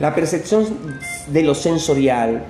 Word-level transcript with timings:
La 0.00 0.14
percepción 0.14 0.64
de 1.26 1.42
lo 1.42 1.56
sensorial. 1.56 2.44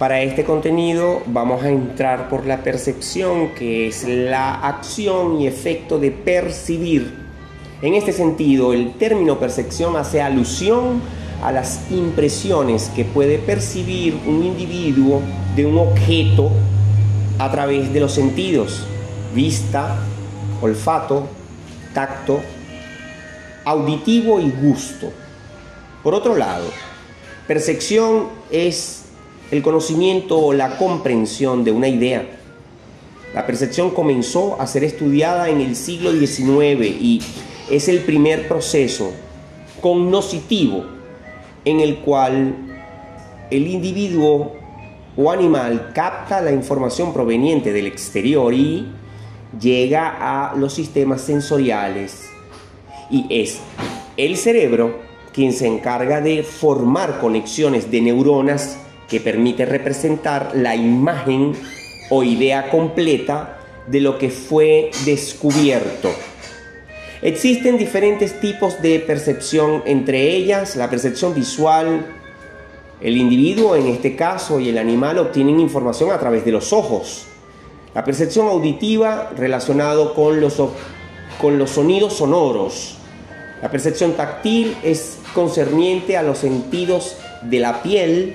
Para 0.00 0.20
este 0.22 0.42
contenido 0.42 1.22
vamos 1.26 1.62
a 1.62 1.68
entrar 1.68 2.28
por 2.28 2.44
la 2.44 2.64
percepción, 2.64 3.50
que 3.54 3.86
es 3.86 4.02
la 4.02 4.54
acción 4.54 5.40
y 5.40 5.46
efecto 5.46 6.00
de 6.00 6.10
percibir. 6.10 7.14
En 7.82 7.94
este 7.94 8.12
sentido, 8.12 8.72
el 8.72 8.94
término 8.94 9.38
percepción 9.38 9.96
hace 9.96 10.20
alusión 10.20 11.00
a 11.44 11.52
las 11.52 11.88
impresiones 11.92 12.90
que 12.96 13.04
puede 13.04 13.38
percibir 13.38 14.18
un 14.26 14.42
individuo 14.42 15.22
de 15.54 15.66
un 15.66 15.78
objeto 15.78 16.50
a 17.38 17.48
través 17.52 17.92
de 17.92 18.00
los 18.00 18.10
sentidos, 18.10 18.84
vista, 19.34 19.98
olfato, 20.60 21.28
tacto, 21.94 22.40
auditivo 23.64 24.40
y 24.40 24.50
gusto. 24.50 25.12
Por 26.02 26.14
otro 26.14 26.36
lado, 26.36 26.66
percepción 27.46 28.28
es 28.50 29.04
el 29.50 29.62
conocimiento 29.62 30.38
o 30.38 30.52
la 30.52 30.76
comprensión 30.76 31.64
de 31.64 31.70
una 31.70 31.88
idea. 31.88 32.26
La 33.34 33.46
percepción 33.46 33.90
comenzó 33.90 34.60
a 34.60 34.66
ser 34.66 34.84
estudiada 34.84 35.48
en 35.48 35.60
el 35.60 35.76
siglo 35.76 36.12
XIX 36.12 36.86
y 36.86 37.20
es 37.70 37.88
el 37.88 38.00
primer 38.00 38.48
proceso 38.48 39.12
cognoscitivo 39.80 40.84
en 41.64 41.80
el 41.80 41.98
cual 41.98 42.54
el 43.50 43.66
individuo 43.66 44.52
o 45.16 45.30
animal 45.30 45.92
capta 45.94 46.40
la 46.40 46.52
información 46.52 47.12
proveniente 47.12 47.72
del 47.72 47.86
exterior 47.86 48.52
y 48.54 48.86
llega 49.60 50.50
a 50.50 50.56
los 50.56 50.72
sistemas 50.72 51.20
sensoriales 51.20 52.31
y 53.12 53.26
es 53.28 53.60
el 54.16 54.36
cerebro 54.36 54.98
quien 55.32 55.52
se 55.52 55.68
encarga 55.68 56.20
de 56.20 56.42
formar 56.42 57.20
conexiones 57.20 57.90
de 57.90 58.00
neuronas 58.00 58.78
que 59.08 59.20
permite 59.20 59.66
representar 59.66 60.52
la 60.54 60.74
imagen 60.74 61.52
o 62.10 62.22
idea 62.22 62.70
completa 62.70 63.58
de 63.86 64.00
lo 64.00 64.18
que 64.18 64.30
fue 64.30 64.90
descubierto. 65.04 66.10
Existen 67.20 67.78
diferentes 67.78 68.40
tipos 68.40 68.82
de 68.82 68.98
percepción, 69.00 69.82
entre 69.86 70.30
ellas 70.32 70.76
la 70.76 70.90
percepción 70.90 71.34
visual. 71.34 72.06
El 73.00 73.16
individuo, 73.16 73.76
en 73.76 73.86
este 73.86 74.16
caso, 74.16 74.60
y 74.60 74.68
el 74.68 74.78
animal 74.78 75.18
obtienen 75.18 75.60
información 75.60 76.10
a 76.10 76.18
través 76.18 76.44
de 76.44 76.52
los 76.52 76.72
ojos. 76.72 77.26
La 77.94 78.04
percepción 78.04 78.48
auditiva 78.48 79.30
relacionado 79.36 80.14
con 80.14 80.40
los, 80.40 80.60
con 81.40 81.58
los 81.58 81.70
sonidos 81.70 82.14
sonoros. 82.14 82.98
La 83.62 83.70
percepción 83.70 84.14
táctil 84.14 84.76
es 84.82 85.18
concerniente 85.34 86.16
a 86.16 86.24
los 86.24 86.38
sentidos 86.38 87.16
de 87.42 87.60
la 87.60 87.80
piel. 87.80 88.34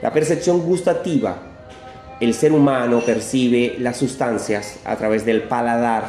La 0.00 0.12
percepción 0.12 0.60
gustativa. 0.60 1.38
El 2.20 2.32
ser 2.34 2.52
humano 2.52 3.00
percibe 3.00 3.74
las 3.80 3.96
sustancias 3.96 4.76
a 4.84 4.94
través 4.94 5.24
del 5.24 5.42
paladar. 5.42 6.04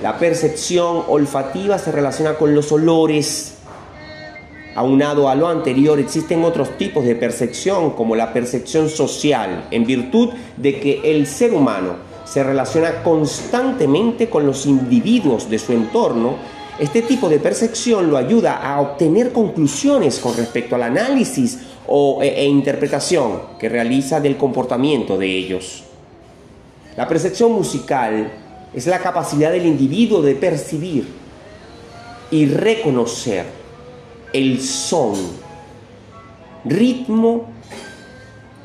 La 0.00 0.16
percepción 0.18 1.02
olfativa 1.08 1.76
se 1.78 1.90
relaciona 1.90 2.34
con 2.34 2.54
los 2.54 2.70
olores. 2.70 3.56
Aunado 4.76 5.28
a 5.28 5.34
lo 5.34 5.48
anterior, 5.48 5.98
existen 5.98 6.44
otros 6.44 6.78
tipos 6.78 7.04
de 7.04 7.16
percepción, 7.16 7.90
como 7.90 8.14
la 8.14 8.32
percepción 8.32 8.88
social, 8.88 9.66
en 9.72 9.84
virtud 9.84 10.30
de 10.56 10.78
que 10.78 11.00
el 11.04 11.26
ser 11.26 11.52
humano 11.52 12.13
se 12.24 12.42
relaciona 12.42 13.02
constantemente 13.02 14.28
con 14.28 14.46
los 14.46 14.66
individuos 14.66 15.48
de 15.50 15.58
su 15.58 15.72
entorno, 15.72 16.36
este 16.78 17.02
tipo 17.02 17.28
de 17.28 17.38
percepción 17.38 18.10
lo 18.10 18.16
ayuda 18.16 18.56
a 18.56 18.80
obtener 18.80 19.32
conclusiones 19.32 20.18
con 20.18 20.36
respecto 20.36 20.74
al 20.74 20.82
análisis 20.82 21.60
o, 21.86 22.22
e, 22.22 22.28
e 22.28 22.46
interpretación 22.46 23.40
que 23.58 23.68
realiza 23.68 24.20
del 24.20 24.36
comportamiento 24.36 25.16
de 25.16 25.26
ellos. 25.26 25.84
La 26.96 27.06
percepción 27.06 27.52
musical 27.52 28.32
es 28.72 28.86
la 28.86 28.98
capacidad 28.98 29.52
del 29.52 29.66
individuo 29.66 30.20
de 30.22 30.34
percibir 30.34 31.06
y 32.30 32.46
reconocer 32.46 33.44
el 34.32 34.60
son, 34.60 35.14
ritmo 36.64 37.44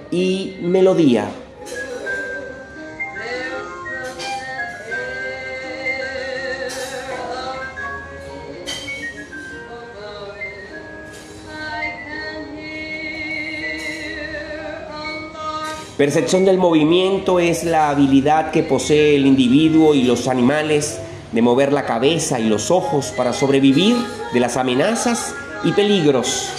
y 0.09 0.56
melodía 0.62 1.30
Percepción 16.00 16.46
del 16.46 16.58
movimiento 16.58 17.42
es 17.42 17.66
la 17.66 17.90
habilidad 17.90 18.52
que 18.52 18.64
posee 18.64 19.18
el 19.18 19.26
individuo 19.26 19.94
y 19.94 20.04
los 20.04 20.30
animales 20.30 20.98
de 21.34 21.42
mover 21.42 21.74
la 21.74 21.86
cabeza 21.86 22.40
y 22.40 22.48
los 22.48 22.72
ojos 22.72 23.08
para 23.18 23.34
sobrevivir 23.34 23.98
de 24.34 24.40
las 24.40 24.56
amenazas 24.56 25.36
y 25.66 25.74
peligros. 25.74 26.52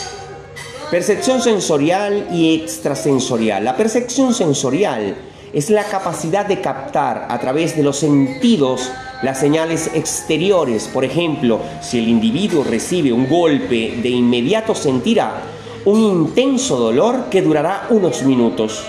Percepción 0.91 1.41
sensorial 1.41 2.29
y 2.31 2.55
extrasensorial. 2.55 3.65
La 3.65 3.79
percepción 3.79 4.35
sensorial 4.35 5.17
es 5.55 5.71
la 5.71 5.85
capacidad 5.85 6.45
de 6.45 6.61
captar 6.61 7.27
a 7.31 7.39
través 7.39 7.75
de 7.75 7.83
los 7.83 7.97
sentidos 7.97 8.93
las 9.23 9.41
señales 9.41 9.91
exteriores. 9.95 10.87
Por 10.93 11.07
ejemplo, 11.07 11.61
si 11.81 11.99
el 11.99 12.11
individuo 12.11 12.63
recibe 12.63 13.11
un 13.11 13.27
golpe, 13.27 14.01
de 14.03 14.09
inmediato 14.11 14.75
sentirá 14.75 15.45
un 15.87 15.99
intenso 15.99 16.77
dolor 16.77 17.31
que 17.31 17.41
durará 17.41 17.87
unos 17.89 18.23
minutos. 18.23 18.85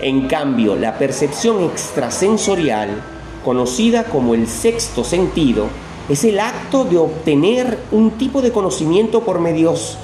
En 0.00 0.28
cambio, 0.28 0.76
la 0.76 0.96
percepción 0.96 1.64
extrasensorial, 1.64 3.02
conocida 3.44 4.04
como 4.04 4.34
el 4.34 4.46
sexto 4.46 5.02
sentido, 5.02 5.66
es 6.08 6.22
el 6.22 6.38
acto 6.38 6.84
de 6.84 6.98
obtener 6.98 7.78
un 7.90 8.12
tipo 8.12 8.40
de 8.40 8.52
conocimiento 8.52 9.22
por 9.24 9.40
medios 9.40 9.98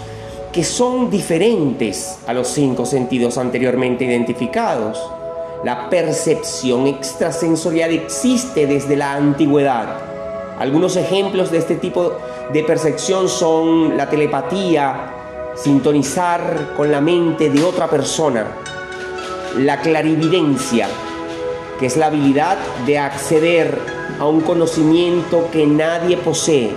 que 0.53 0.65
son 0.65 1.11
diferentes 1.11 2.19
a 2.27 2.33
los 2.33 2.49
cinco 2.49 2.87
sentidos 2.87 3.39
anteriormente 3.39 4.05
identificados. 4.05 5.01
La 5.63 5.89
percepción 5.89 6.89
extrasensorial 6.89 7.93
existe 7.93 8.67
desde 8.67 8.97
la 8.97 9.15
antigüedad. 9.15 9.97
Algunos 10.59 10.97
ejemplos 10.97 11.53
de 11.53 11.59
este 11.59 11.77
tipo 11.77 12.15
de 12.53 12.65
percepción 12.65 13.29
son 13.29 13.97
la 13.97 14.11
telepatía, 14.11 15.13
sintonizar 15.55 16.75
con 16.77 16.91
la 16.91 17.01
mente 17.01 17.49
de 17.49 17.63
otra 17.63 17.89
persona, 17.89 18.47
la 19.59 19.81
clarividencia, 19.81 20.89
que 21.79 21.87
es 21.87 21.97
la 21.97 22.07
habilidad 22.07 22.59
de 22.87 22.99
acceder 22.99 23.79
a 24.19 24.27
un 24.27 24.41
conocimiento 24.41 25.49
que 25.53 25.67
nadie 25.67 26.17
posee, 26.17 26.71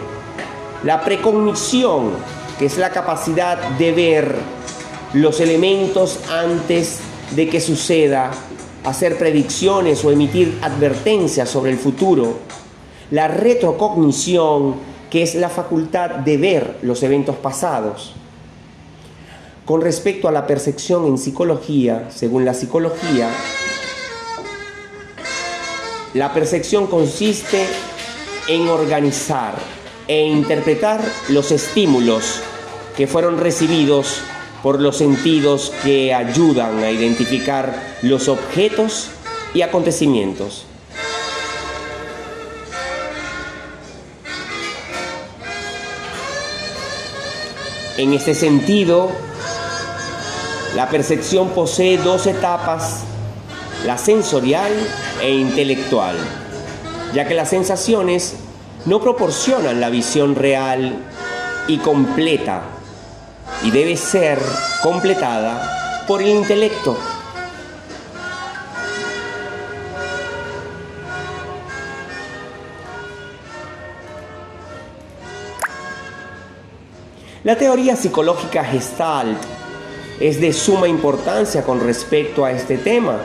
la 0.83 1.01
precognición, 1.01 2.11
que 2.59 2.65
es 2.65 2.77
la 2.77 2.91
capacidad 2.91 3.57
de 3.77 3.91
ver 3.91 4.35
los 5.13 5.39
elementos 5.39 6.19
antes 6.29 6.99
de 7.35 7.49
que 7.49 7.61
suceda, 7.61 8.31
hacer 8.83 9.17
predicciones 9.17 10.03
o 10.05 10.11
emitir 10.11 10.57
advertencias 10.61 11.49
sobre 11.49 11.71
el 11.71 11.77
futuro, 11.77 12.39
la 13.11 13.27
retrocognición, 13.27 14.75
que 15.09 15.23
es 15.23 15.35
la 15.35 15.49
facultad 15.49 16.09
de 16.09 16.37
ver 16.37 16.77
los 16.81 17.03
eventos 17.03 17.35
pasados, 17.37 18.13
con 19.67 19.81
respecto 19.81 20.29
a 20.29 20.31
la 20.31 20.47
percepción 20.47 21.05
en 21.07 21.17
psicología, 21.17 22.09
según 22.09 22.45
la 22.45 22.53
psicología, 22.53 23.29
la 26.13 26.33
percepción 26.33 26.87
consiste 26.87 27.65
en 28.47 28.69
organizar 28.69 29.55
e 30.07 30.25
interpretar 30.25 31.01
los 31.27 31.51
estímulos 31.51 32.39
que 32.95 33.07
fueron 33.07 33.39
recibidos 33.39 34.21
por 34.63 34.79
los 34.79 34.95
sentidos 34.95 35.73
que 35.83 36.13
ayudan 36.13 36.79
a 36.79 36.89
identificar 36.89 37.97
los 38.03 38.29
objetos 38.29 39.09
y 39.53 39.63
acontecimientos. 39.63 40.63
En 47.97 48.13
este 48.13 48.33
sentido, 48.33 49.11
la 50.75 50.89
percepción 50.89 51.49
posee 51.49 51.97
dos 51.97 52.27
etapas, 52.27 53.03
la 53.85 53.97
sensorial 53.97 54.71
e 55.21 55.31
intelectual, 55.31 56.15
ya 57.13 57.27
que 57.27 57.33
las 57.33 57.49
sensaciones 57.49 58.35
no 58.85 59.01
proporcionan 59.01 59.79
la 59.79 59.89
visión 59.89 60.35
real 60.35 60.95
y 61.67 61.77
completa 61.77 62.61
y 63.63 63.71
debe 63.71 63.97
ser 63.97 64.39
completada 64.83 66.05
por 66.07 66.21
el 66.21 66.29
intelecto. 66.29 66.97
La 77.43 77.55
teoría 77.55 77.95
psicológica 77.95 78.63
Gestalt 78.63 79.37
es 80.19 80.41
de 80.41 80.51
suma 80.53 80.87
importancia 80.87 81.63
con 81.63 81.79
respecto 81.79 82.43
a 82.43 82.51
este 82.51 82.77
tema. 82.77 83.19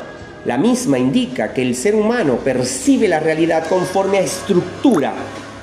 La 0.44 0.58
misma 0.58 0.98
indica 0.98 1.52
que 1.52 1.62
el 1.62 1.74
ser 1.74 1.94
humano 1.94 2.36
percibe 2.36 3.08
la 3.08 3.20
realidad 3.20 3.66
conforme 3.68 4.18
a 4.18 4.22
estructura 4.22 5.14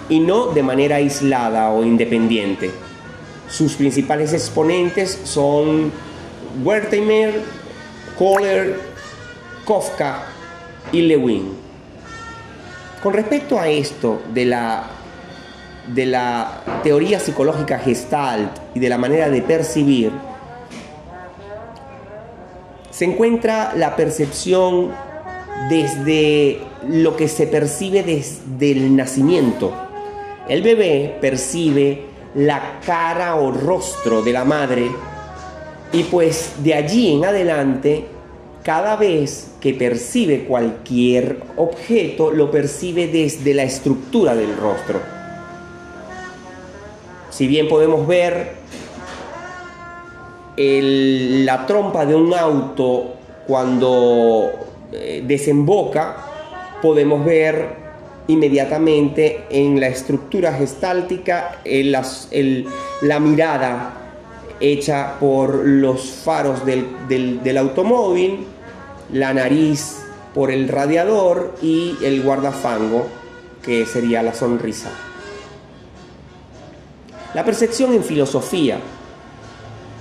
y 0.07 0.19
no 0.19 0.47
de 0.47 0.63
manera 0.63 0.95
aislada 0.95 1.69
o 1.71 1.83
independiente. 1.83 2.71
Sus 3.49 3.73
principales 3.73 4.33
exponentes 4.33 5.19
son 5.23 5.91
Wertheimer, 6.63 7.41
Kohler, 8.17 8.79
Kafka 9.67 10.23
y 10.91 11.01
Lewin. 11.01 11.53
Con 13.03 13.13
respecto 13.13 13.59
a 13.59 13.67
esto 13.67 14.21
de 14.33 14.45
la, 14.45 14.87
de 15.87 16.05
la 16.05 16.63
teoría 16.83 17.19
psicológica 17.19 17.79
gestalt 17.79 18.51
y 18.73 18.79
de 18.79 18.89
la 18.89 18.97
manera 18.97 19.29
de 19.29 19.41
percibir, 19.41 20.11
se 22.99 23.05
encuentra 23.05 23.71
la 23.77 23.95
percepción 23.95 24.91
desde 25.69 26.59
lo 26.85 27.15
que 27.15 27.29
se 27.29 27.47
percibe 27.47 28.03
desde 28.03 28.71
el 28.71 28.93
nacimiento. 28.93 29.73
El 30.49 30.61
bebé 30.61 31.15
percibe 31.21 32.07
la 32.35 32.81
cara 32.85 33.35
o 33.35 33.51
rostro 33.51 34.21
de 34.21 34.33
la 34.33 34.43
madre 34.43 34.91
y 35.93 36.03
pues 36.03 36.55
de 36.61 36.73
allí 36.73 37.13
en 37.13 37.23
adelante, 37.23 38.03
cada 38.63 38.97
vez 38.97 39.51
que 39.61 39.73
percibe 39.73 40.43
cualquier 40.43 41.39
objeto, 41.55 42.31
lo 42.31 42.51
percibe 42.51 43.07
desde 43.07 43.53
la 43.53 43.63
estructura 43.63 44.35
del 44.35 44.57
rostro. 44.57 44.99
Si 47.29 47.47
bien 47.47 47.69
podemos 47.69 48.05
ver 48.05 48.55
la 50.61 51.65
trompa 51.65 52.05
de 52.05 52.15
un 52.15 52.33
auto 52.33 53.13
cuando 53.47 54.51
eh, 54.91 55.23
desemboca, 55.25 56.17
podemos 56.81 57.23
ver 57.23 57.77
inmediatamente 58.27 59.45
en 59.49 59.79
la 59.79 59.87
estructura 59.87 60.53
gestáltica 60.53 61.61
la 61.63 63.19
mirada 63.19 63.93
hecha 64.59 65.15
por 65.17 65.65
los 65.65 66.11
faros 66.11 66.65
del, 66.65 67.57
automóvil, 67.57 68.45
la 69.13 69.33
nariz 69.33 70.03
por 70.35 70.51
el 70.51 70.67
radiador 70.67 71.55
y 71.61 71.95
el 72.03 72.21
guardafango, 72.21 73.07
que 73.63 73.85
sería 73.85 74.21
la 74.21 74.33
sonrisa. 74.33 74.89
La 77.33 77.45
percepción 77.45 77.93
en 77.93 78.03
filosofía 78.03 78.79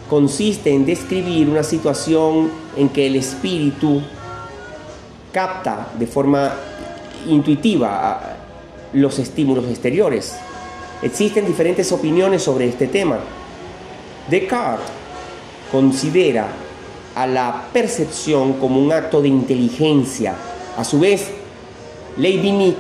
consiste 0.09 0.71
en 0.71 0.87
describir 0.87 1.49
una 1.49 1.63
situación 1.63 2.51
en 2.77 2.89
que 2.89 3.07
el 3.07 3.17
espíritu 3.17 4.01
capta 5.33 5.89
de 5.99 6.07
forma 6.07 6.55
intuitiva 7.27 8.37
los 8.93 9.19
estímulos 9.19 9.67
exteriores. 9.67 10.37
Existen 11.03 11.47
diferentes 11.47 11.93
opiniones 11.93 12.43
sobre 12.43 12.69
este 12.69 12.87
tema. 12.87 13.19
Descartes 14.31 14.87
considera 15.71 16.49
a 17.15 17.27
la 17.27 17.67
percepción 17.73 18.55
como 18.55 18.81
un 18.81 18.93
acto 18.93 19.21
de 19.21 19.29
inteligencia. 19.29 20.35
A 20.77 20.85
su 20.85 21.01
vez, 21.01 21.31
Leibniz 22.17 22.77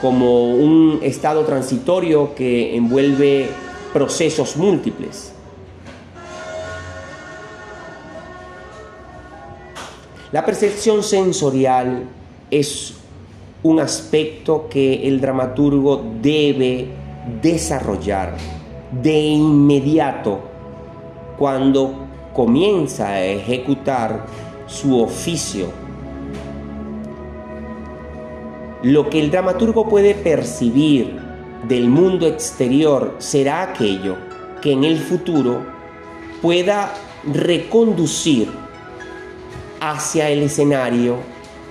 como 0.00 0.50
un 0.50 0.98
estado 1.02 1.44
transitorio 1.44 2.34
que 2.34 2.76
envuelve 2.76 3.48
procesos 3.92 4.56
múltiples. 4.56 5.32
La 10.32 10.44
percepción 10.44 11.02
sensorial 11.02 12.04
es 12.50 12.94
un 13.62 13.80
aspecto 13.80 14.66
que 14.68 15.06
el 15.06 15.20
dramaturgo 15.20 16.02
debe 16.20 16.88
desarrollar 17.42 18.36
de 19.02 19.20
inmediato 19.20 20.40
cuando 21.38 22.06
comienza 22.32 23.08
a 23.08 23.24
ejecutar 23.24 24.26
su 24.66 25.00
oficio. 25.00 25.66
Lo 28.82 29.08
que 29.10 29.20
el 29.20 29.30
dramaturgo 29.30 29.88
puede 29.88 30.14
percibir 30.14 31.31
del 31.68 31.88
mundo 31.88 32.26
exterior 32.26 33.16
será 33.18 33.62
aquello 33.62 34.16
que 34.60 34.72
en 34.72 34.84
el 34.84 34.98
futuro 34.98 35.64
pueda 36.40 36.92
reconducir 37.24 38.48
hacia 39.80 40.28
el 40.30 40.42
escenario 40.42 41.16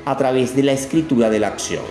a 0.06 0.18
través 0.18 0.56
de 0.56 0.64
la 0.64 0.72
escritura 0.74 1.30
de 1.30 1.40
la 1.40 1.48
acción. 1.48 1.84